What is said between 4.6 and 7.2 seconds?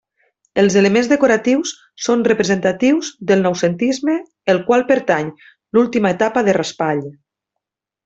qual pertany l'última etapa de Raspall.